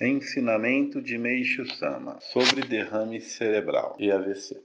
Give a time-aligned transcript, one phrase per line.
[0.00, 4.64] Ensinamento de Meishu Sama sobre derrame cerebral e AVC.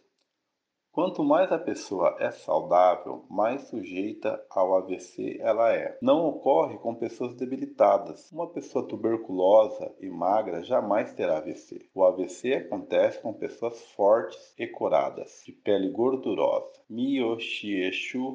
[0.91, 5.97] Quanto mais a pessoa é saudável, mais sujeita ao AVC ela é.
[6.03, 8.31] Não ocorre com pessoas debilitadas.
[8.31, 11.89] Uma pessoa tuberculosa e magra jamais terá AVC.
[11.95, 16.79] O AVC acontece com pessoas fortes e coradas, de pele gordurosa.
[16.87, 17.89] Miyoshi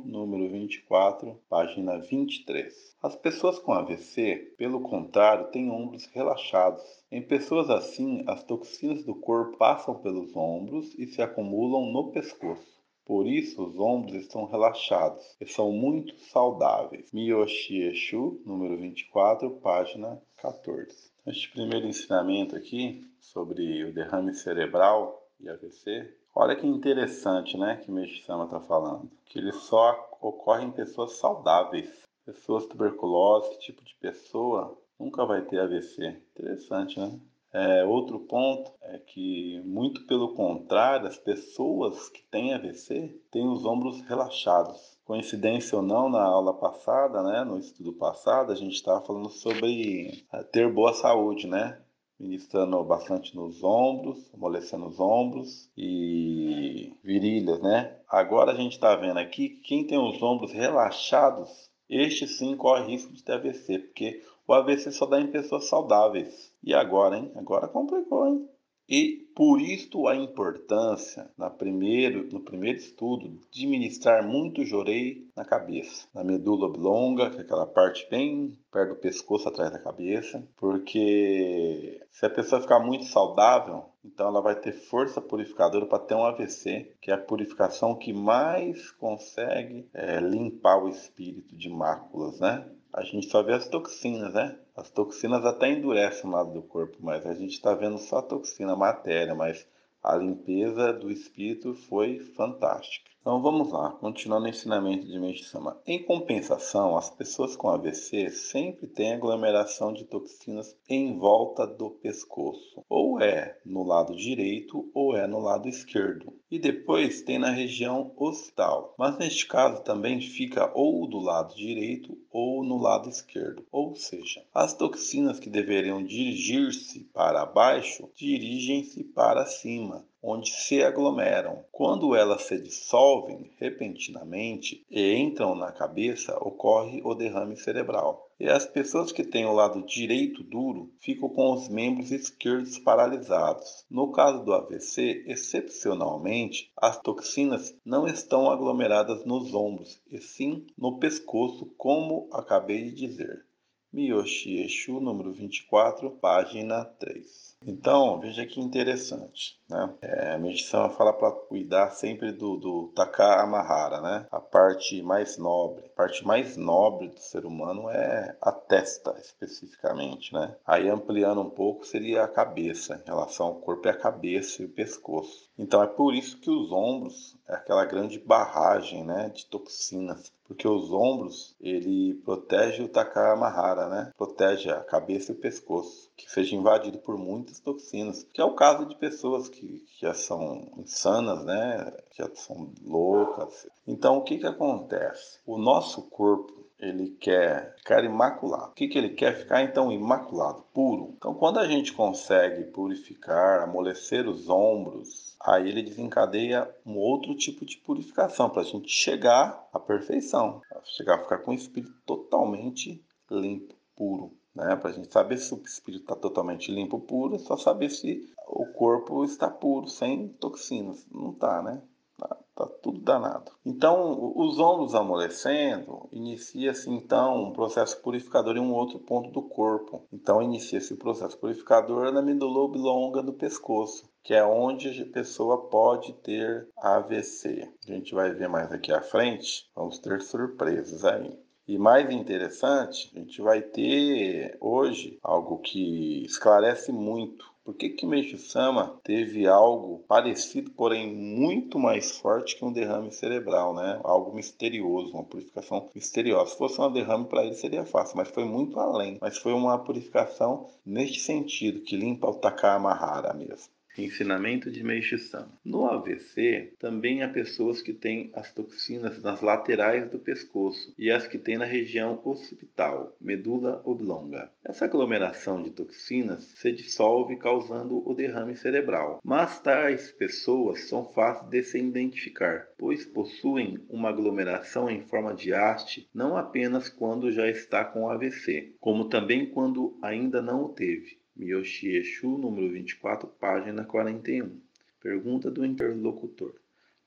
[0.05, 2.88] número 24, página 23.
[3.01, 6.83] As pessoas com AVC, pelo contrário, têm ombros relaxados.
[7.13, 12.79] Em pessoas assim, as toxinas do corpo passam pelos ombros e se acumulam no pescoço.
[13.05, 17.13] Por isso, os ombros estão relaxados e são muito saudáveis.
[17.13, 21.13] Miyoshi Eshu, número 24, página 14.
[21.25, 27.91] Este primeiro ensinamento aqui sobre o derrame cerebral e AVC, olha que interessante, né, que
[27.91, 32.08] Meshi Sama está falando, que ele só ocorre em pessoas saudáveis.
[32.29, 36.21] Pessoas tuberculosas, esse tipo de pessoa nunca vai ter AVC.
[36.37, 37.19] Interessante, né?
[37.51, 43.65] É, outro ponto é que, muito pelo contrário, as pessoas que têm AVC têm os
[43.65, 44.99] ombros relaxados.
[45.07, 50.23] Coincidência ou não, na aula passada, né, no estudo passado, a gente estava falando sobre
[50.31, 51.81] é, ter boa saúde, né?
[52.21, 57.97] Ministrando bastante nos ombros, amolecendo os ombros e virilhas, né?
[58.07, 62.87] Agora a gente está vendo aqui que quem tem os ombros relaxados este sim corre
[62.87, 66.53] risco de ter AVC, porque o AVC só dá em pessoas saudáveis.
[66.63, 67.31] E agora, hein?
[67.37, 68.49] Agora complicou, hein?
[68.89, 75.45] E por isto a importância na primeiro, no primeiro estudo de ministrar muito jorei na
[75.45, 80.43] cabeça, na medula oblonga, que é aquela parte bem perto do pescoço atrás da cabeça,
[80.57, 86.15] porque se a pessoa ficar muito saudável, então ela vai ter força purificadora para ter
[86.15, 92.41] um AVC, que é a purificação que mais consegue é, limpar o espírito de máculas,
[92.41, 92.67] né?
[92.93, 94.59] A gente só vê as toxinas, né?
[94.75, 98.23] As toxinas até endurecem o lado do corpo, mas a gente está vendo só a
[98.23, 99.67] toxina, a matéria, mas
[100.03, 103.11] a limpeza do espírito foi fantástica.
[103.21, 105.79] Então vamos lá, continuando o ensinamento de Meishu-sama.
[105.85, 112.85] Em compensação, as pessoas com AVC sempre têm aglomeração de toxinas em volta do pescoço.
[112.89, 116.33] Ou é no lado direito ou é no lado esquerdo.
[116.51, 118.95] E depois tem na região occipital.
[118.97, 123.67] Mas neste caso também fica ou do lado direito ou no lado esquerdo.
[123.71, 131.65] Ou seja, as toxinas que deveriam dirigir-se para baixo dirigem-se para cima onde se aglomeram.
[131.71, 138.29] Quando elas se dissolvem repentinamente e entram na cabeça, ocorre o derrame cerebral.
[138.41, 143.85] E as pessoas que têm o lado direito duro ficam com os membros esquerdos paralisados.
[143.91, 150.99] No caso do AVC, excepcionalmente, as toxinas não estão aglomeradas nos ombros, e sim no
[150.99, 153.45] pescoço, como acabei de dizer.
[153.93, 157.48] Miyoshi Eshu, número 24, página 3.
[157.67, 159.59] Então, veja que interessante.
[159.69, 159.95] Né?
[160.01, 164.27] É, a meditação fala para cuidar sempre do, do Taka Amahara, né?
[164.31, 165.85] a parte mais nobre.
[165.87, 170.33] A parte mais nobre do ser humano é a testa, especificamente.
[170.33, 170.57] Né?
[170.67, 174.67] Aí, ampliando um pouco, seria a cabeça, em relação ao corpo, é a cabeça e
[174.67, 175.51] o pescoço.
[175.59, 180.67] Então, é por isso que os ombros é aquela grande barragem né, de toxinas porque
[180.67, 184.11] os ombros ele protege o Takamahara, né?
[184.17, 187.19] Protege a cabeça e o pescoço, que seja invadido por
[187.49, 191.93] muitas toxinas, que é o caso de pessoas que, que já são insanas, né?
[192.11, 193.67] Que já são loucas.
[193.87, 195.39] Então o que que acontece?
[195.47, 198.71] O nosso corpo ele quer ficar imaculado.
[198.71, 199.37] O que, que ele quer?
[199.37, 201.15] Ficar então imaculado, puro.
[201.17, 207.65] Então, quando a gente consegue purificar, amolecer os ombros, aí ele desencadeia um outro tipo
[207.65, 213.05] de purificação para a gente chegar à perfeição, chegar a ficar com o espírito totalmente
[213.29, 214.38] limpo, puro.
[214.59, 214.75] Né?
[214.75, 218.29] Para a gente saber se o espírito está totalmente limpo, puro, é só saber se
[218.49, 221.07] o corpo está puro, sem toxinas.
[221.13, 221.81] Não está, né?
[222.17, 223.53] Tá, tá, tudo danado.
[223.65, 230.05] Então, os ombros amolecendo, inicia-se então um processo purificador em um outro ponto do corpo.
[230.13, 235.69] Então, inicia-se o processo purificador na medula oblonga do pescoço, que é onde a pessoa
[235.69, 237.73] pode ter AVC.
[237.89, 241.39] A gente vai ver mais aqui à frente, vamos ter surpresas aí.
[241.69, 248.07] E mais interessante, a gente vai ter hoje algo que esclarece muito por que que
[248.07, 254.01] Meishu Sama teve algo parecido, porém muito mais forte que um derrame cerebral, né?
[254.03, 256.53] Algo misterioso, uma purificação misteriosa.
[256.53, 259.19] Se fosse um derrame para ele seria fácil, mas foi muito além.
[259.21, 263.69] Mas foi uma purificação neste sentido, que limpa o Takamahara mesmo.
[263.99, 265.59] Ensinamento de Meishi Sama.
[265.65, 271.27] No AVC, também há pessoas que têm as toxinas nas laterais do pescoço e as
[271.27, 274.51] que têm na região occipital, medula oblonga.
[274.65, 279.21] Essa aglomeração de toxinas se dissolve causando o derrame cerebral.
[279.25, 285.53] Mas tais pessoas são fáceis de se identificar, pois possuem uma aglomeração em forma de
[285.53, 291.18] haste não apenas quando já está com AVC, como também quando ainda não o teve.
[291.39, 294.61] Miyoshi Eshu, número 24, página 41.
[295.01, 296.55] Pergunta do interlocutor.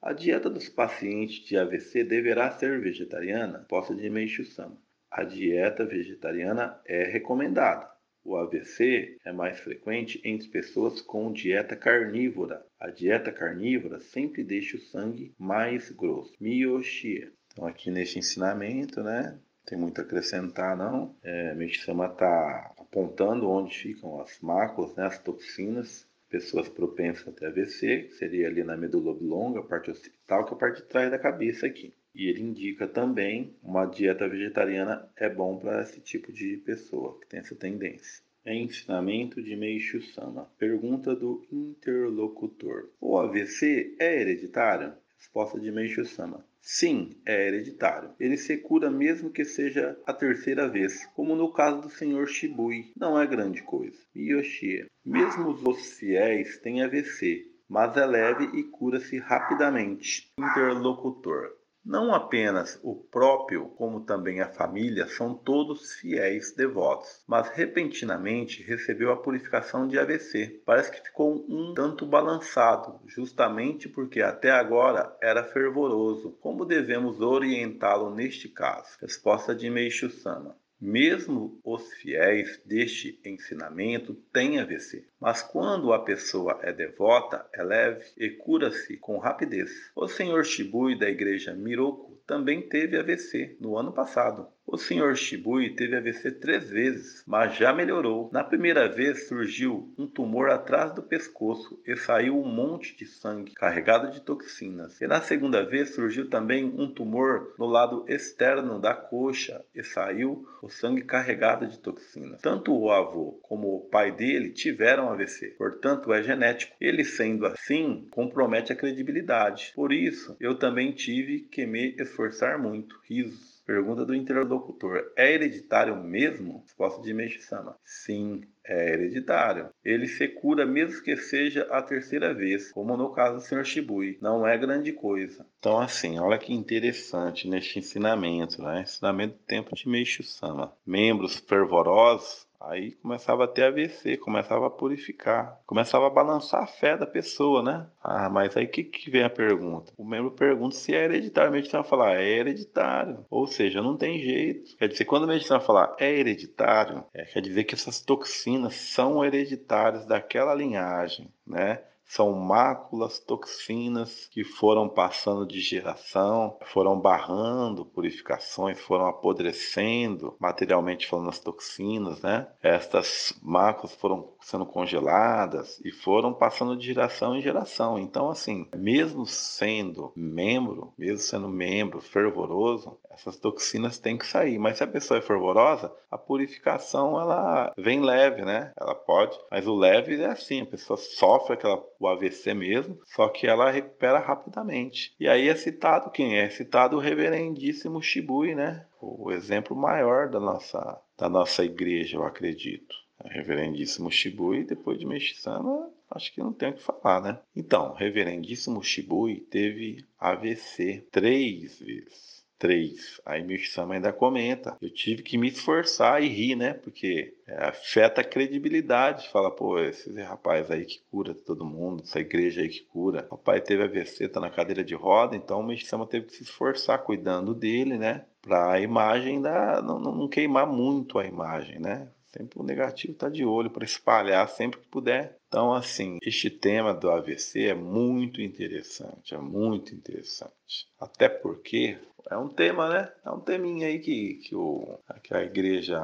[0.01, 3.59] A dieta dos pacientes de AVC deverá ser vegetariana?
[3.67, 4.81] Posta de Meishu Sama.
[5.11, 7.91] A dieta vegetariana é recomendada.
[8.23, 12.65] O AVC é mais frequente entre pessoas com dieta carnívora.
[12.79, 16.33] A dieta carnívora sempre deixa o sangue mais grosso.
[16.39, 17.29] Miyoshi.
[17.51, 21.15] Então aqui neste ensinamento, né, tem muito a acrescentar não.
[21.21, 27.47] É, Sama está apontando onde ficam as máculas, né, as toxinas, pessoas propensas a ter
[27.47, 30.87] AVC, que seria ali na medula oblonga, a parte occipital, que é a parte de
[30.87, 31.93] trás da cabeça aqui.
[32.13, 37.27] E ele indica também uma dieta vegetariana é bom para esse tipo de pessoa que
[37.27, 38.21] tem essa tendência.
[38.43, 40.49] É ensinamento de Meishu Sama.
[40.57, 42.89] Pergunta do interlocutor.
[42.99, 44.93] O AVC é hereditário?
[45.17, 46.43] Resposta de Meishu Sama.
[46.61, 48.13] Sim, é hereditário.
[48.19, 52.27] Ele se cura mesmo que seja a terceira vez, como no caso do Sr.
[52.27, 52.93] Shibui.
[52.95, 53.97] Não é grande coisa.
[54.13, 54.85] Miyoshia.
[55.03, 60.31] Mesmo os fiéis têm AVC, mas é leve e cura-se rapidamente.
[60.37, 61.60] Interlocutor.
[61.83, 69.11] Não apenas o próprio, como também a família, são todos fiéis devotos, mas repentinamente recebeu
[69.11, 70.61] a purificação de AVC.
[70.63, 76.37] Parece que ficou um tanto balançado, justamente porque até agora era fervoroso.
[76.39, 78.97] Como devemos orientá-lo neste caso?
[79.01, 80.55] Resposta de Meishu Sama.
[80.81, 88.03] Mesmo os fiéis deste ensinamento têm AVC, mas quando a pessoa é devota, é leve
[88.17, 89.69] e cura-se com rapidez.
[89.95, 94.47] O Senhor Shibui da igreja Miroku também teve AVC no ano passado.
[94.73, 95.17] O Sr.
[95.17, 98.29] Shibui teve AVC três vezes, mas já melhorou.
[98.31, 103.53] Na primeira vez surgiu um tumor atrás do pescoço e saiu um monte de sangue
[103.53, 105.01] carregado de toxinas.
[105.01, 110.47] E na segunda vez surgiu também um tumor no lado externo da coxa e saiu
[110.61, 112.39] o sangue carregado de toxinas.
[112.41, 116.73] Tanto o avô como o pai dele tiveram AVC, portanto é genético.
[116.79, 119.73] Ele sendo assim, compromete a credibilidade.
[119.75, 122.97] Por isso, eu também tive que me esforçar muito.
[123.03, 123.50] Risos.
[123.65, 126.61] Pergunta do interlocutor: É hereditário mesmo?
[126.63, 129.69] Resposta de Meishu-sama: Sim, é hereditário.
[129.83, 133.63] Ele se cura mesmo que seja a terceira vez, como no caso do Sr.
[133.63, 134.17] Shibui.
[134.21, 135.45] Não é grande coisa.
[135.59, 138.81] Então, assim, olha que interessante neste ensinamento, né?
[138.81, 140.73] Ensinamento do tempo de Meishu-sama.
[140.85, 146.95] Membros fervorosos Aí começava a ter AVC, começava a purificar, começava a balançar a fé
[146.95, 147.87] da pessoa, né?
[148.03, 149.91] Ah, mas aí que, que vem a pergunta?
[149.97, 151.49] O membro pergunta se é hereditário.
[151.49, 153.25] A medicina vai falar, é hereditário.
[153.29, 154.77] Ou seja, não tem jeito.
[154.77, 159.23] Quer dizer, quando a medicina falar é hereditário, é, quer dizer que essas toxinas são
[159.25, 161.81] hereditárias daquela linhagem, né?
[162.05, 171.29] São máculas, toxinas que foram passando de geração, foram barrando purificações, foram apodrecendo, materialmente falando
[171.29, 172.47] as toxinas, né?
[172.61, 177.99] Estas máculas foram sendo congeladas e foram passando de geração em geração.
[177.99, 184.57] Então, assim, mesmo sendo membro, mesmo sendo membro fervoroso, essas toxinas têm que sair.
[184.57, 188.71] Mas se a pessoa é fervorosa, a purificação ela vem leve, né?
[188.79, 193.27] Ela pode, mas o leve é assim, a pessoa sofre aquela, o AVC mesmo, só
[193.29, 195.13] que ela recupera rapidamente.
[195.19, 196.49] E aí é citado quem é?
[196.49, 198.85] citado o reverendíssimo Shibui, né?
[199.01, 202.95] O exemplo maior da nossa, da nossa igreja, eu acredito.
[203.25, 207.39] Reverendíssimo Shibui, depois de Mexicana, acho que não tem o que falar, né?
[207.55, 212.41] Então, Reverendíssimo Shibui teve AVC três vezes.
[212.61, 213.19] Três.
[213.25, 214.77] Aí Mishama ainda comenta.
[214.79, 216.73] Eu tive que me esforçar e rir, né?
[216.75, 219.27] Porque é, afeta a credibilidade.
[219.29, 223.25] Fala, pô, esse rapaz aí que cura todo mundo, essa igreja aí que cura.
[223.31, 226.43] O pai teve AVC, tá na cadeira de roda, então o Mishama teve que se
[226.43, 228.25] esforçar cuidando dele, né?
[228.43, 229.81] Para a imagem da.
[229.81, 232.09] Não, não queimar muito a imagem, né?
[232.33, 235.37] Sempre o negativo está de olho para espalhar sempre que puder.
[235.47, 240.87] Então, assim, este tema do AVC é muito interessante, é muito interessante.
[240.97, 241.97] Até porque
[242.29, 243.11] é um tema, né?
[243.25, 245.99] É um teminha aí que, que, o, que a Igreja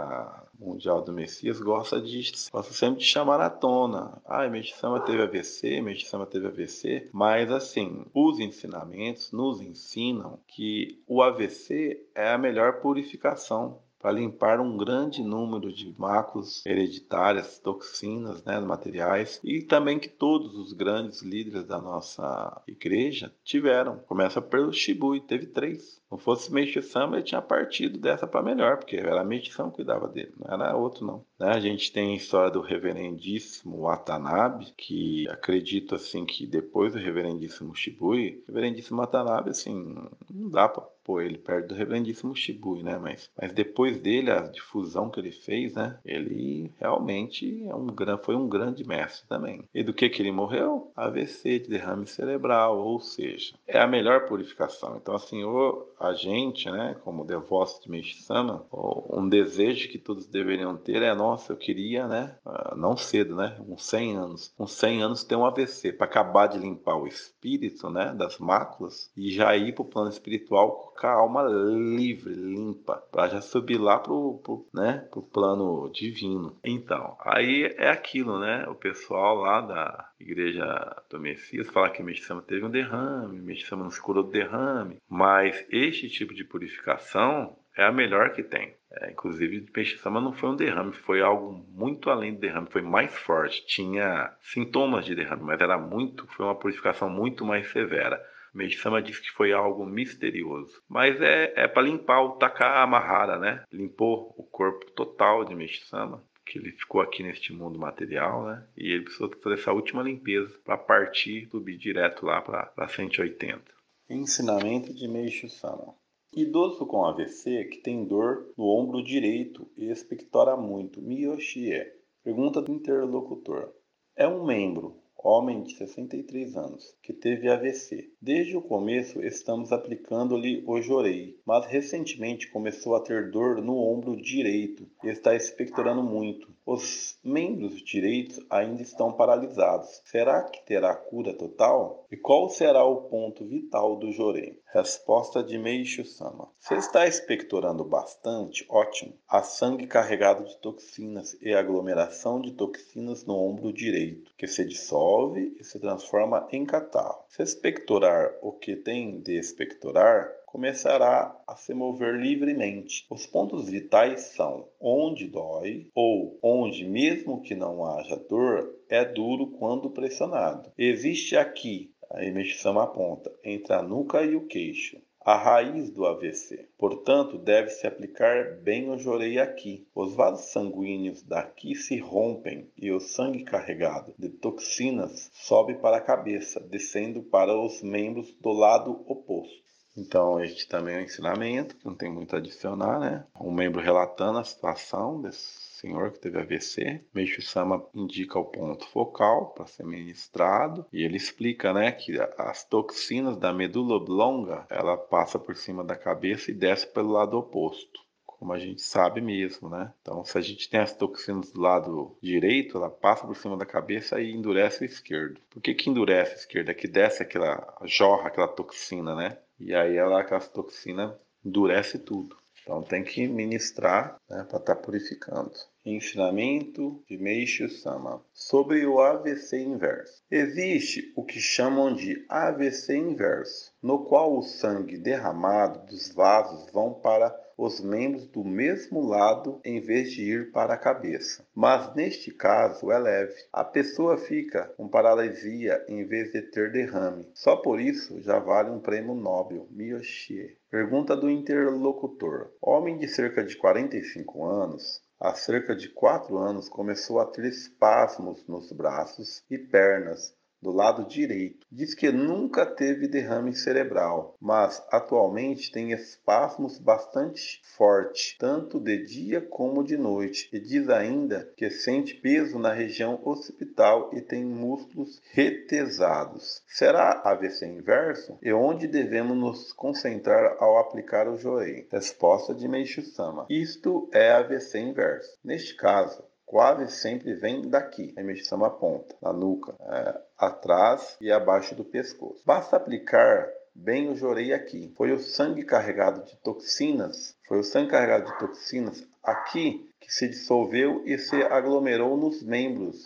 [0.59, 4.21] Mundial do Messias gosta de gosta sempre de chamar à tona.
[4.25, 11.21] Ah, Meixama teve AVC, Meixama teve AVC, mas assim, os ensinamentos nos ensinam que o
[11.21, 18.59] AVC é a melhor purificação para limpar um grande número de máculas hereditárias, toxinas, né,
[18.59, 23.97] materiais, e também que todos os grandes líderes da nossa igreja tiveram.
[24.07, 26.01] Começa pelo Shibui, teve três.
[26.09, 29.77] Não fosse Meishi Sama, ele tinha partido dessa para melhor, porque era Meishi Sama que
[29.77, 31.25] cuidava dele, não era outro não.
[31.37, 31.49] Né?
[31.49, 37.75] A gente tem a história do reverendíssimo Watanabe, que acredito assim que depois do reverendíssimo
[37.75, 39.95] Shibui, o reverendíssimo Watanabe assim,
[40.29, 42.99] não dá para pôr ele perto do reverendíssimo Shibui, né?
[43.01, 45.97] Mas, mas depois dele, a difusão que ele fez, né?
[46.03, 47.87] Ele realmente é um,
[48.21, 49.63] foi um grande mestre também.
[49.73, 50.91] E do que que ele morreu?
[50.95, 54.97] AVC, de derrame cerebral, ou seja, é a melhor purificação.
[54.97, 58.65] Então, assim, o, a gente, né, como devoto de Meishisama,
[59.09, 63.57] um desejo que todos deveriam ter é, nossa, eu queria, né, ah, não cedo, né,
[63.67, 67.89] uns 100 anos, uns 100 anos ter um AVC, para acabar de limpar o espírito,
[67.89, 72.97] né, das máculas, e já ir para o plano espiritual com a alma livre, limpa,
[73.11, 76.57] para já subir lá pro, pro, né, pro plano divino.
[76.63, 78.65] Então, aí é aquilo, né?
[78.67, 80.65] O pessoal lá da igreja
[81.09, 86.09] do Messias fala que Messias teve um derrame, não se curou do derrame, mas este
[86.09, 88.73] tipo de purificação é a melhor que tem.
[88.91, 92.81] É, inclusive, peixe sama não foi um derrame, foi algo muito além do derrame, foi
[92.81, 93.65] mais forte.
[93.67, 98.19] Tinha sintomas de derrame, mas era muito, foi uma purificação muito mais severa.
[98.57, 100.81] Meisama diz que foi algo misterioso.
[100.89, 103.63] Mas é, é para limpar o Takamahara, né?
[103.71, 108.65] Limpou o corpo total de Meisama que ele ficou aqui neste mundo material, né?
[108.77, 113.61] E ele precisou fazer essa última limpeza para partir, subir direto lá para 180.
[114.09, 115.93] Ensinamento de Meishu Sama.
[116.33, 121.85] Idoso com AVC que tem dor no ombro direito e expectora muito, Miyoshie.
[122.23, 123.73] Pergunta do interlocutor.
[124.15, 128.11] É um membro homem de 63 anos, que teve AVC.
[128.21, 134.15] Desde o começo estamos aplicando-lhe o jorei, mas recentemente começou a ter dor no ombro
[134.15, 136.56] direito e está expectorando muito.
[136.69, 140.01] Os membros direitos ainda estão paralisados.
[140.03, 142.05] Será que terá cura total?
[142.11, 144.59] E qual será o ponto vital do jorei?
[144.73, 146.49] Resposta de Meishu Sama.
[146.59, 149.13] Se está expectorando bastante, ótimo.
[149.29, 155.55] Há sangue carregado de toxinas e aglomeração de toxinas no ombro direito, que se dissolve
[155.57, 157.23] e se transforma em catarro.
[157.29, 163.05] Se expectorar o que tem de expectorar, começará a se mover livremente.
[163.11, 169.51] Os pontos vitais são onde dói ou onde, mesmo que não haja dor, é duro
[169.51, 170.71] quando pressionado.
[170.75, 176.67] Existe aqui a emersão aponta entre a nuca e o queixo, a raiz do AVC.
[176.75, 179.85] Portanto, deve-se aplicar bem o jorei aqui.
[179.93, 186.01] Os vasos sanguíneos daqui se rompem e o sangue carregado de toxinas sobe para a
[186.01, 189.66] cabeça, descendo para os membros do lado oposto.
[189.97, 193.25] Então, este também é um ensinamento, que não tem muito a adicionar, né?
[193.41, 197.03] Um membro relatando a situação desse senhor que teve AVC.
[197.13, 202.63] Meixo Sama indica o ponto focal para ser ministrado e ele explica, né, que as
[202.63, 208.06] toxinas da medula oblonga, ela passa por cima da cabeça e desce pelo lado oposto
[208.39, 209.91] como a gente sabe mesmo, né?
[210.01, 213.65] Então, se a gente tem as toxinas do lado direito, ela passa por cima da
[213.65, 215.39] cabeça e endurece o esquerdo.
[215.49, 216.69] Por que que endurece o esquerdo?
[216.69, 219.37] É que desce aquela, jorra aquela toxina, né?
[219.59, 222.37] E aí ela, aquela toxina endurece tudo.
[222.61, 225.53] Então tem que ministrar né, para estar tá purificando.
[225.89, 230.21] Ensinamento de Meishu Sama sobre o AVC inverso.
[230.29, 236.93] Existe o que chamam de AVC inverso, no qual o sangue derramado dos vasos vão
[236.93, 241.47] para os membros do mesmo lado em vez de ir para a cabeça.
[241.55, 243.33] Mas neste caso é leve.
[243.53, 247.29] A pessoa fica com paralisia em vez de ter derrame.
[247.33, 250.57] Só por isso já vale um prêmio Nobel, Miyoshie.
[250.69, 252.51] Pergunta do interlocutor.
[252.61, 258.45] Homem de cerca de 45 anos há cerca de quatro anos começou a ter espasmos
[258.47, 260.36] nos braços e pernas
[260.67, 261.65] do lado direito.
[261.71, 269.39] Diz que nunca teve derrame cerebral, mas atualmente tem espasmos bastante fortes, tanto de dia
[269.39, 275.21] como de noite, e diz ainda que sente peso na região occipital e tem músculos
[275.31, 276.61] retesados.
[276.67, 278.37] Será AVC inverso?
[278.41, 281.87] E onde devemos nos concentrar ao aplicar o Joei?
[281.89, 283.45] Resposta de Meishu Sama.
[283.49, 285.37] Isto é AVC inverso.
[285.41, 291.75] Neste caso, quase sempre vem daqui, a emersão aponta, na nuca, é, atrás e abaixo
[291.75, 292.41] do pescoço.
[292.45, 294.91] Basta aplicar bem o jorei aqui.
[294.95, 300.29] Foi o sangue carregado de toxinas, foi o sangue carregado de toxinas aqui que se
[300.29, 303.03] dissolveu e se aglomerou nos membros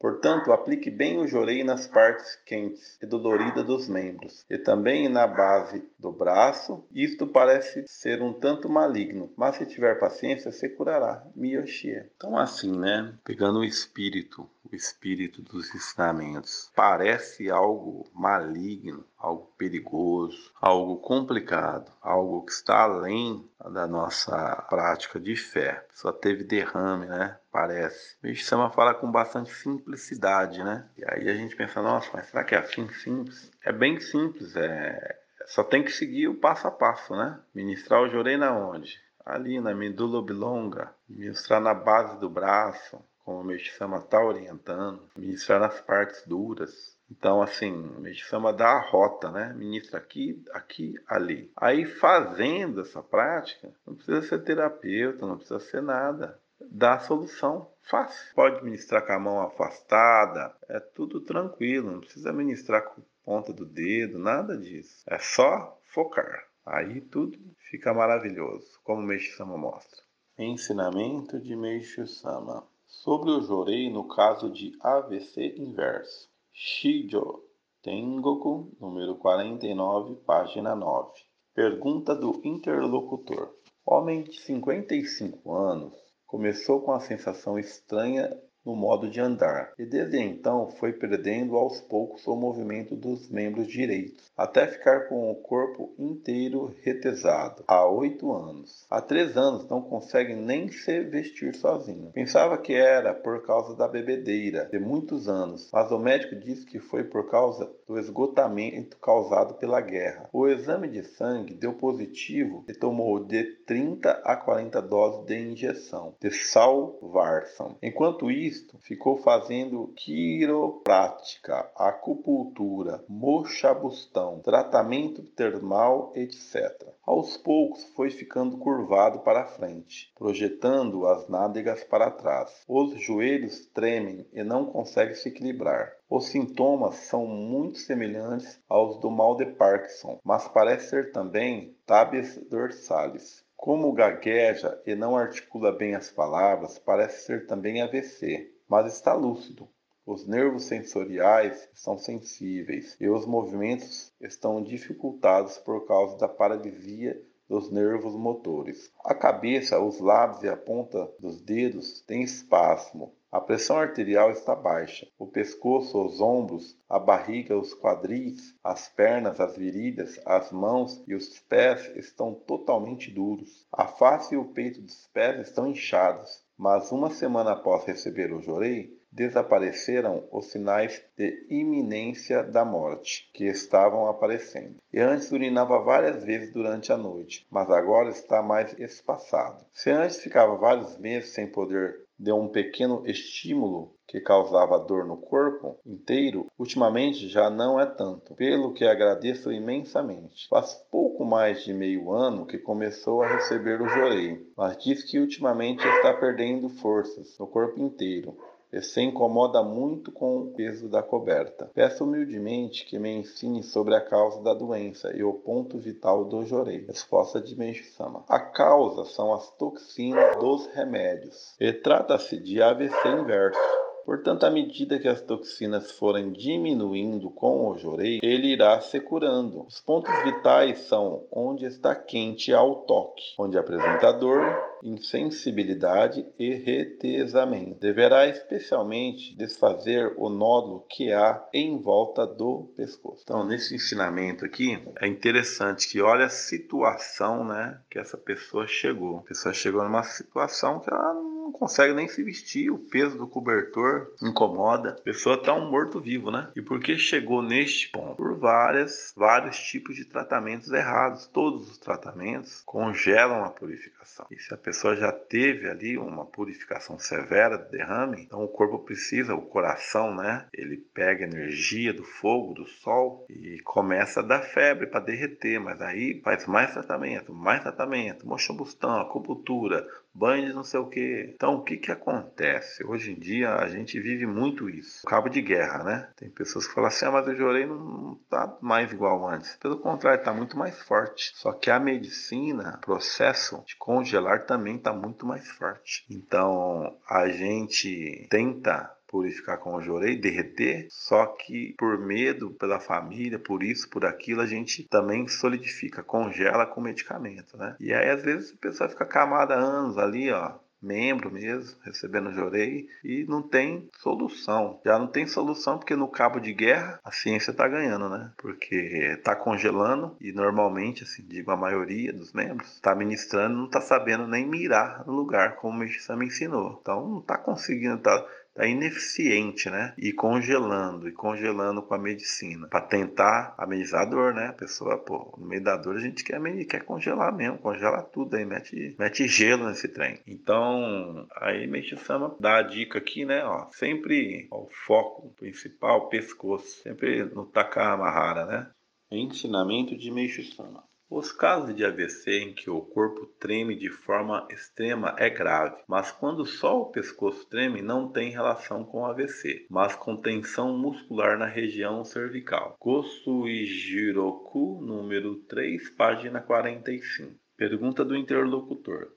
[0.00, 5.26] Portanto, aplique bem o jorei nas partes quentes e doloridas dos membros, e também na
[5.26, 6.82] base do braço.
[6.90, 11.22] Isto parece ser um tanto maligno, mas se tiver paciência, se curará.
[11.36, 12.06] Miyoshie.
[12.16, 13.12] Então, assim, né?
[13.22, 22.42] Pegando o espírito, o espírito dos ensinamentos, parece algo maligno, algo perigoso, algo complicado, algo
[22.42, 25.86] que está além da nossa prática de fé.
[25.92, 27.38] Só teve derrame, né?
[27.52, 28.16] Parece.
[28.24, 30.88] O Sama fala com bastante simplicidade, né?
[30.96, 33.50] E aí a gente pensa, nossa, mas será que é assim simples?
[33.62, 35.18] É bem simples, é...
[35.46, 37.38] Só tem que seguir o passo a passo, né?
[37.54, 38.98] Ministrar o jorei na onde?
[39.26, 45.60] Ali na medula oblonga, ministrar na base do braço, como o Meixama está orientando, ministrar
[45.60, 49.52] nas partes duras, então, assim, o Medisama dá a rota, né?
[49.52, 51.50] Ministra aqui, aqui, ali.
[51.56, 56.40] Aí, fazendo essa prática, não precisa ser terapeuta, não precisa ser nada.
[56.60, 58.34] Dá a solução fácil.
[58.34, 63.66] Pode ministrar com a mão afastada, é tudo tranquilo, não precisa ministrar com ponta do
[63.66, 65.02] dedo, nada disso.
[65.06, 66.46] É só focar.
[66.64, 67.38] Aí tudo
[67.70, 70.00] fica maravilhoso, como o Meixo Sama mostra.
[70.38, 76.29] Ensinamento de Meixo Sama sobre o jorei no caso de AVC inverso.
[76.52, 77.44] Shijo
[77.82, 81.12] Tengoku, número 49, página 9.
[81.54, 83.54] Pergunta do interlocutor.
[83.86, 85.94] Homem de 55 anos
[86.26, 88.30] começou com a sensação estranha
[88.64, 93.66] no modo de andar, e desde então foi perdendo aos poucos o movimento dos membros
[93.66, 97.64] direitos, até ficar com o corpo inteiro retesado.
[97.66, 98.86] Há oito anos.
[98.90, 102.10] Há três anos não consegue nem se vestir sozinho.
[102.12, 106.78] Pensava que era por causa da bebedeira de muitos anos, mas o médico disse que
[106.78, 110.28] foi por causa do esgotamento causado pela guerra.
[110.32, 116.14] O exame de sangue deu positivo e tomou de 30 a 40 doses de injeção
[116.20, 117.76] de salvarsan.
[117.82, 126.88] Enquanto isso, Cristo ficou fazendo quiroprática, acupuntura, mochabustão, tratamento termal, etc.
[127.06, 132.64] Aos poucos foi ficando curvado para frente, projetando as nádegas para trás.
[132.66, 135.92] Os joelhos tremem e não consegue se equilibrar.
[136.08, 142.36] Os sintomas são muito semelhantes aos do mal de Parkinson, mas parece ser também tábias
[142.50, 143.39] dorsalis.
[143.62, 149.68] Como gagueja e não articula bem as palavras, parece ser também AVC, mas está lúcido.
[150.06, 157.68] Os nervos sensoriais são sensíveis e os movimentos estão dificultados por causa da paralisia dos
[157.68, 158.92] nervos motores.
[159.04, 163.12] A cabeça, os lábios e a ponta dos dedos têm espasmo.
[163.32, 165.08] A pressão arterial está baixa.
[165.18, 171.14] O pescoço, os ombros, a barriga, os quadris, as pernas, as virilhas, as mãos e
[171.14, 173.66] os pés estão totalmente duros.
[173.72, 176.44] A face e o peito dos pés estão inchados.
[176.56, 183.44] Mas uma semana após receber o jorei, desapareceram os sinais de iminência da morte que
[183.44, 184.76] estavam aparecendo.
[184.92, 189.64] E antes urinava várias vezes durante a noite, mas agora está mais espaçado.
[189.72, 195.16] Se antes ficava vários meses sem poder deu um pequeno estímulo que causava dor no
[195.16, 200.46] corpo inteiro, ultimamente já não é tanto, pelo que agradeço imensamente.
[200.48, 205.18] Faz pouco mais de meio ano que começou a receber o jorei, mas diz que
[205.18, 208.36] ultimamente está perdendo forças no corpo inteiro
[208.72, 211.70] e se incomoda muito com o peso da coberta.
[211.74, 216.44] Peço humildemente que me ensine sobre a causa da doença e o ponto vital do
[216.44, 216.84] jorei.
[216.86, 218.24] Resposta de Meishu-sama.
[218.28, 223.89] A causa são as toxinas dos remédios e trata-se de AVC inverso.
[224.10, 229.64] Portanto, à medida que as toxinas forem diminuindo com o jorei, ele irá se curando.
[229.68, 234.42] Os pontos vitais são onde está quente ao toque, onde apresenta dor,
[234.82, 237.78] insensibilidade e retesamento.
[237.78, 243.22] Deverá especialmente desfazer o nódulo que há em volta do pescoço.
[243.22, 249.18] Então, nesse ensinamento aqui, é interessante que olha a situação né, que essa pessoa chegou.
[249.18, 253.26] A pessoa chegou numa situação que ela não consegue nem se vestir, o peso do
[253.26, 254.90] cobertor incomoda.
[254.90, 256.50] A pessoa está um morto-vivo, né?
[256.56, 258.16] E por que chegou neste ponto?
[258.16, 261.26] Por várias, vários tipos de tratamentos errados.
[261.26, 264.26] Todos os tratamentos congelam a purificação.
[264.30, 268.78] E se a pessoa já teve ali uma purificação severa do derrame, então o corpo
[268.78, 270.46] precisa, o coração, né?
[270.52, 275.80] Ele pega energia do fogo, do sol e começa a dar febre para derreter, mas
[275.80, 281.32] aí faz mais tratamento, mais tratamento, mochobustão, acupuntura, banho de não sei o que.
[281.34, 282.84] Então, o que que acontece?
[282.84, 285.06] Hoje em dia a gente vive muito isso.
[285.06, 286.08] Cabo de guerra, né?
[286.16, 289.56] Tem pessoas que falam assim, ah, mas o jorei não tá mais igual antes.
[289.56, 291.32] Pelo contrário, está muito mais forte.
[291.34, 296.04] Só que a medicina, o processo de congelar também está muito mais forte.
[296.10, 303.62] Então, a gente tenta purificar com jorei, derreter, só que por medo pela família, por
[303.62, 307.76] isso, por aquilo, a gente também solidifica, congela com medicamento, né?
[307.80, 312.88] E aí às vezes a pessoa fica camada anos ali, ó, membro mesmo, recebendo jorei,
[313.04, 314.80] e não tem solução.
[314.84, 318.32] Já não tem solução porque no cabo de guerra a ciência está ganhando, né?
[318.38, 318.74] Porque
[319.18, 324.26] está congelando e normalmente, assim, digo a maioria dos membros, está ministrando não está sabendo
[324.26, 326.78] nem mirar no lugar, como o me ensinou.
[326.80, 329.94] Então não está conseguindo, tá está ineficiente, né?
[329.96, 334.48] E congelando, e congelando com a medicina, para tentar amenizar a dor, né?
[334.48, 338.36] A pessoa, pô, no meio da dor a gente quer, quer congelar mesmo, congela tudo
[338.36, 340.20] aí, mete, mete gelo nesse trem.
[340.26, 343.44] Então, aí Meixe Sama dá a dica aqui, né?
[343.44, 348.70] Ó, sempre ó, o foco principal, pescoço, sempre no Takamahara, né?
[349.10, 350.84] Ensinamento de Meixo Sama.
[351.12, 356.12] Os casos de AVC em que o corpo treme de forma extrema é grave, mas
[356.12, 361.46] quando só o pescoço treme não tem relação com AVC, mas com tensão muscular na
[361.46, 362.76] região cervical.
[362.78, 367.34] Kosuijiroku, número 3, página 45.
[367.56, 369.08] Pergunta do interlocutor.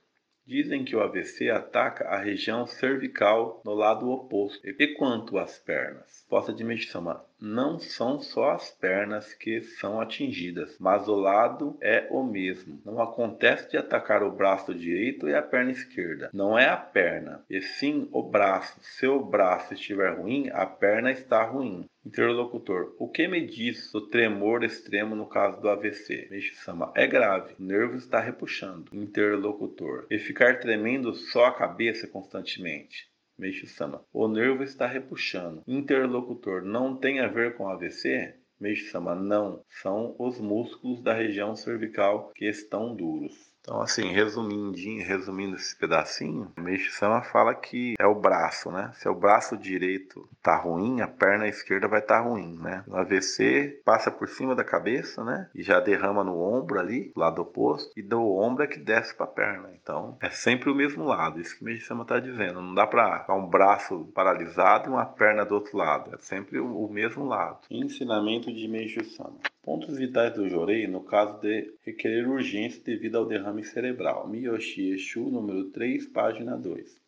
[0.46, 4.68] Dizem que o AVC ataca a região cervical no lado oposto.
[4.68, 6.26] E quanto às pernas?
[6.28, 12.08] Posta de Meshama, não são só as pernas que são atingidas, mas o lado é
[12.10, 12.82] o mesmo.
[12.86, 16.30] Não acontece de atacar o braço direito e a perna esquerda.
[16.34, 18.80] Não é a perna, e sim o braço.
[18.82, 21.86] Se o braço estiver ruim, a perna está ruim.
[22.06, 26.28] Interlocutor, o que me diz do tremor extremo no caso do AVC?
[26.32, 28.86] Meishi-sama, é grave, o nervo está repuxando.
[28.94, 33.13] Interlocutor, e ficar tremendo só a cabeça constantemente.
[33.44, 35.64] Meishi-sama, o nervo está repuxando.
[35.68, 38.36] Interlocutor, não tem a ver com AVC?
[38.58, 43.53] Meishi-sama, não, são os músculos da região cervical que estão duros.
[43.64, 48.92] Então, assim, resumindo, resumindo esse pedacinho, Meixo Sama fala que é o braço, né?
[48.96, 52.84] Se é o braço direito tá ruim, a perna esquerda vai estar tá ruim, né?
[52.86, 55.50] O AVC passa por cima da cabeça, né?
[55.56, 59.26] E já derrama no ombro ali, lado oposto, e do ombro é que desce para
[59.26, 59.70] a perna.
[59.82, 62.62] Então, é sempre o mesmo lado, isso que Meixo Sama tá dizendo.
[62.62, 66.60] Não dá para ficar um braço paralisado e uma perna do outro lado, é sempre
[66.60, 67.60] o, mesmo lado.
[67.72, 69.38] Ensinamento de Meixo Sama.
[69.64, 74.28] Pontos vitais do Jorei no caso de requerer urgência devido ao derrame cerebral.
[74.28, 77.02] Miyoshi Eshu, número 3, página 2.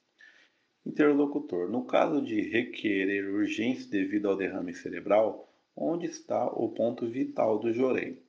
[0.86, 1.70] Interlocutor.
[1.70, 7.74] No caso de requerer urgência devido ao derrame cerebral, onde está o ponto vital do
[7.74, 8.24] Jorei?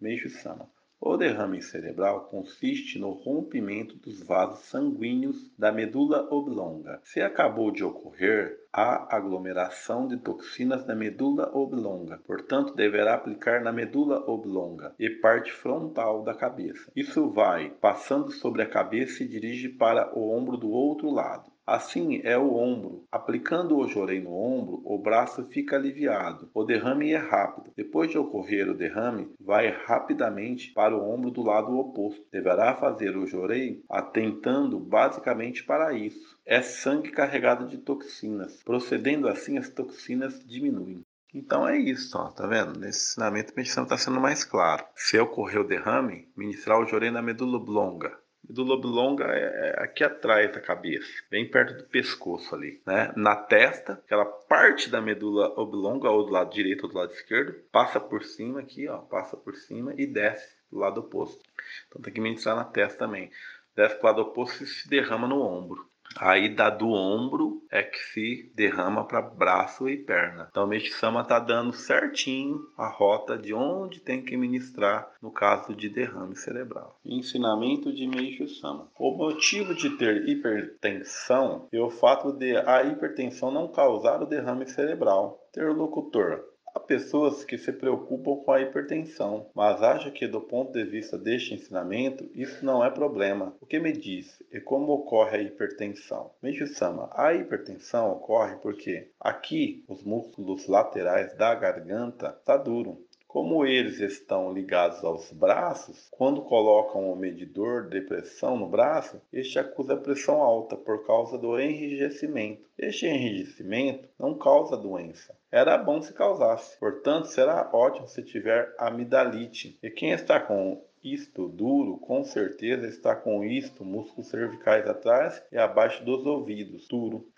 [0.00, 0.68] Meishu Sama.
[1.04, 7.00] O derrame cerebral consiste no rompimento dos vasos sanguíneos da medula oblonga.
[7.02, 13.72] Se acabou de ocorrer, há aglomeração de toxinas na medula oblonga, portanto, deverá aplicar na
[13.72, 16.92] medula oblonga e parte frontal da cabeça.
[16.94, 21.50] Isso vai passando sobre a cabeça e dirige para o ombro do outro lado.
[21.66, 23.04] Assim é o ombro.
[23.10, 26.50] Aplicando o jorei no ombro, o braço fica aliviado.
[26.52, 27.70] O derrame é rápido.
[27.76, 32.26] Depois de ocorrer o derrame, vai rapidamente para o ombro do lado oposto.
[32.32, 36.36] Deverá fazer o jorei atentando basicamente para isso.
[36.44, 38.60] É sangue carregado de toxinas.
[38.64, 41.02] Procedendo assim, as toxinas diminuem.
[41.32, 42.78] Então é isso, ó, tá vendo?
[42.78, 44.84] Nesse ensinamento a meditação está sendo mais claro.
[44.94, 50.04] Se ocorrer o derrame, ministrar o jorei na medula oblonga medula oblonga é, é aqui
[50.04, 53.12] atrás da cabeça, bem perto do pescoço ali, né?
[53.16, 57.54] Na testa, aquela parte da medula oblonga, ou do lado direito ou do lado esquerdo,
[57.70, 61.42] passa por cima aqui, ó, passa por cima e desce do lado oposto.
[61.88, 63.30] Então tem que ministrar na testa também.
[63.74, 65.91] Desce do lado oposto e se derrama no ombro.
[66.18, 70.48] Aí da do ombro é que se derrama para braço e perna.
[70.50, 75.74] Então o Meixi-sama está dando certinho a rota de onde tem que ministrar no caso
[75.74, 76.98] de derrame cerebral.
[77.04, 78.88] Ensinamento de Meixi-sama.
[78.98, 84.66] O motivo de ter hipertensão é o fato de a hipertensão não causar o derrame
[84.68, 85.40] cerebral.
[85.50, 86.51] Interlocutor.
[86.74, 91.18] Há pessoas que se preocupam com a hipertensão, mas acham que, do ponto de vista
[91.18, 93.54] deste ensinamento, isso não é problema.
[93.60, 96.30] O que me diz e como ocorre a hipertensão?
[96.42, 103.04] Meiji-sama, a hipertensão ocorre porque aqui os músculos laterais da garganta está duro.
[103.28, 109.58] Como eles estão ligados aos braços, quando colocam o medidor de pressão no braço, este
[109.58, 112.66] acusa pressão alta por causa do enrijecimento.
[112.78, 116.78] Este enrijecimento não causa doença, era bom se causasse.
[116.78, 119.78] Portanto, será ótimo se tiver amidalite.
[119.82, 125.58] E quem está com isto duro, com certeza está com isto, músculos cervicais atrás e
[125.58, 127.28] abaixo dos ouvidos, duro.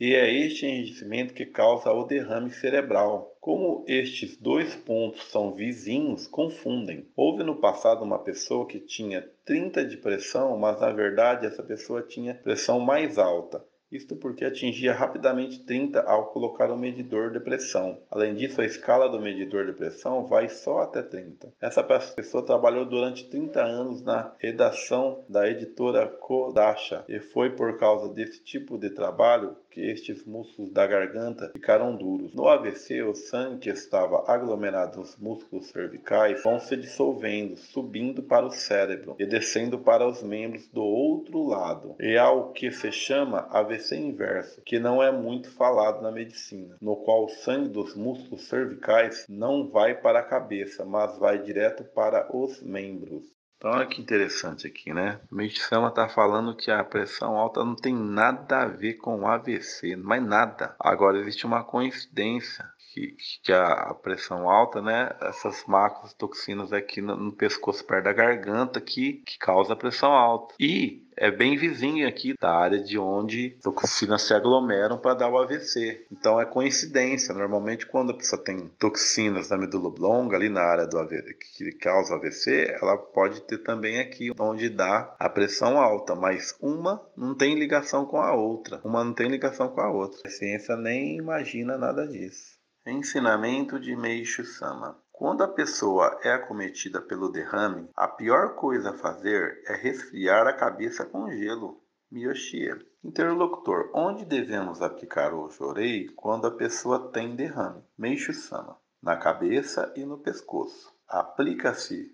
[0.00, 3.36] E é este enrijecimento que causa o derrame cerebral.
[3.38, 7.06] Como estes dois pontos são vizinhos, confundem.
[7.14, 12.02] Houve no passado uma pessoa que tinha 30 de pressão, mas na verdade essa pessoa
[12.02, 13.62] tinha pressão mais alta.
[13.90, 17.98] Isto porque atingia rapidamente 30 ao colocar o medidor de pressão.
[18.10, 21.52] Além disso, a escala do medidor de pressão vai só até 30.
[21.60, 28.12] Essa pessoa trabalhou durante 30 anos na redação da editora Kodansha e foi por causa
[28.14, 32.34] desse tipo de trabalho que estes músculos da garganta ficaram duros.
[32.34, 38.46] No AVC, o sangue que estava aglomerado nos músculos cervicais vão se dissolvendo, subindo para
[38.46, 41.94] o cérebro e descendo para os membros do outro lado.
[42.00, 46.76] E há o que se chama AVC inverso, que não é muito falado na medicina,
[46.80, 51.84] no qual o sangue dos músculos cervicais não vai para a cabeça, mas vai direto
[51.84, 53.39] para os membros.
[53.60, 55.20] Então, olha que interessante aqui, né?
[55.30, 59.96] O Meixama está falando que a pressão alta não tem nada a ver com AVC,
[59.96, 60.74] mais nada.
[60.80, 65.14] Agora, existe uma coincidência que, que a, pressão alta, né?
[65.20, 70.54] Essas macros toxinas aqui no, no pescoço, perto da garganta, que, que causa pressão alta.
[70.58, 75.38] E é bem vizinho aqui da área de onde toxinas se aglomeram para dar o
[75.38, 76.06] AVC.
[76.10, 77.34] Então é coincidência.
[77.34, 81.72] Normalmente, quando a pessoa tem toxinas na medula oblonga, ali na área do AVC, que
[81.72, 87.34] causa AVC, ela pode ter também aqui onde dá a pressão alta, mas uma não
[87.34, 88.80] tem ligação com a outra.
[88.82, 90.20] Uma não tem ligação com a outra.
[90.24, 92.49] A ciência nem imagina nada disso.
[92.86, 98.96] Ensinamento de Meishu Sama quando a pessoa é acometida pelo derrame, a pior coisa a
[98.96, 101.84] fazer é resfriar a cabeça com gelo.
[102.10, 102.78] Miyoshia.
[103.04, 103.90] Interlocutor.
[103.94, 107.84] Onde devemos aplicar o jorei quando a pessoa tem derrame?
[107.98, 108.78] Meishu-sama.
[109.02, 110.90] Na cabeça e no pescoço.
[111.06, 112.10] Aplica-se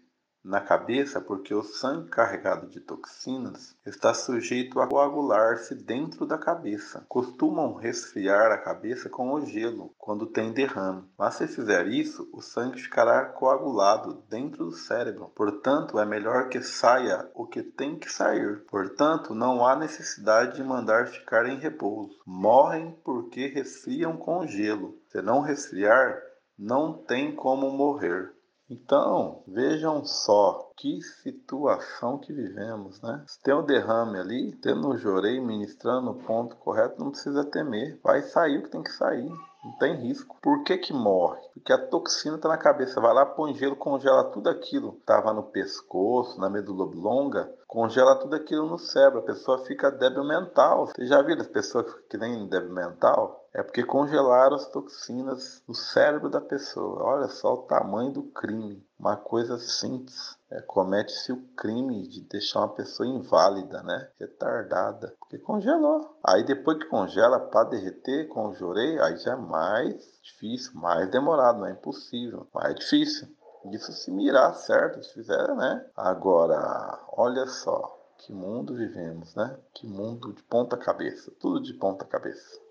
[0.46, 7.04] na cabeça porque o sangue carregado de toxinas está sujeito a coagular-se dentro da cabeça.
[7.08, 12.40] Costumam resfriar a cabeça com o gelo quando tem derrame, mas se fizer isso, o
[12.40, 15.32] sangue ficará coagulado dentro do cérebro.
[15.34, 18.64] Portanto, é melhor que saia o que tem que sair.
[18.70, 22.20] Portanto, não há necessidade de mandar ficar em repouso.
[22.24, 24.96] Morrem porque resfriam com gelo.
[25.08, 26.22] Se não resfriar,
[26.56, 28.35] não tem como morrer.
[28.68, 33.22] Então, vejam só que situação que vivemos, né?
[33.26, 38.00] Se tem um derrame ali, tendo o jorei ministrando no ponto correto, não precisa temer.
[38.02, 39.30] Vai sair o que tem que sair.
[39.64, 40.36] Não tem risco.
[40.40, 41.40] Por que que morre?
[41.54, 43.00] Porque a toxina está na cabeça.
[43.00, 45.00] Vai lá, põe gelo, congela tudo aquilo.
[45.04, 49.20] Tava no pescoço, na medula oblonga, congela tudo aquilo no cérebro.
[49.20, 50.86] A pessoa fica débil mental.
[50.86, 53.45] Você já viu as pessoas que nem débil mental?
[53.56, 57.02] É porque congelaram as toxinas no cérebro da pessoa.
[57.02, 58.86] Olha só o tamanho do crime.
[59.00, 60.36] Uma coisa simples.
[60.50, 64.10] É, Comete-se o crime de deixar uma pessoa inválida, né?
[64.20, 65.14] Retardada.
[65.18, 66.18] Porque congelou.
[66.22, 71.66] Aí depois que congela para derreter, conjurei, aí já é mais difícil, mais demorado, não
[71.66, 72.46] é impossível.
[72.52, 73.26] Mais difícil.
[73.72, 75.82] Isso se mirar certo, se fizer, né?
[75.96, 77.98] Agora, olha só.
[78.18, 79.56] Que mundo vivemos, né?
[79.72, 81.32] Que mundo de ponta cabeça.
[81.40, 82.65] Tudo de ponta cabeça.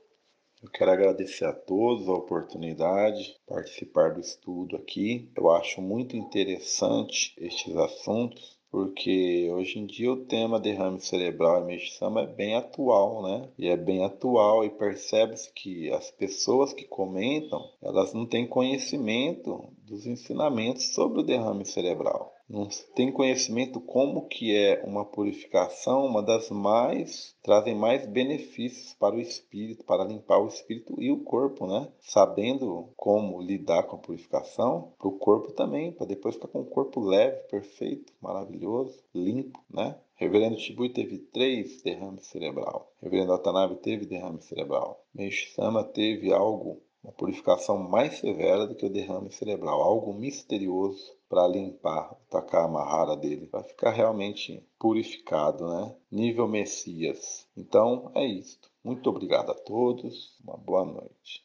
[0.65, 5.30] Eu quero agradecer a todos a oportunidade de participar do estudo aqui.
[5.38, 11.67] Eu acho muito interessante estes assuntos porque hoje em dia o tema derrame cerebral e
[11.67, 13.47] mexicama é bem atual, né?
[13.60, 19.71] E é bem atual e percebe-se que as pessoas que comentam, elas não têm conhecimento
[19.84, 26.21] dos ensinamentos sobre o derrame cerebral não tem conhecimento como que é uma purificação, uma
[26.21, 31.65] das mais trazem mais benefícios para o espírito, para limpar o espírito e o corpo,
[31.65, 31.91] né?
[31.99, 36.65] Sabendo como lidar com a purificação, para o corpo também, para depois ficar com o
[36.65, 39.95] corpo leve, perfeito, maravilhoso, limpo, né?
[40.15, 42.91] Reverendo Shibui teve três derrames cerebral.
[43.01, 45.03] Reverendo Watanabe teve derrame cerebral.
[45.13, 51.15] Meixo Sama teve algo uma purificação mais severa do que o derrame cerebral, algo misterioso
[51.27, 55.95] para limpar o Takamahara dele, para ficar realmente purificado, né?
[56.11, 57.47] Nível Messias.
[57.57, 58.69] Então é isto.
[58.83, 61.43] Muito obrigado a todos, uma boa noite.